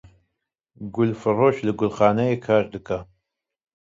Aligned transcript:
Gul 0.93 1.11
firoş 1.21 1.57
li 1.65 1.73
gulxaneyê 1.79 2.37
kar 2.45 2.63
dike 2.71 2.99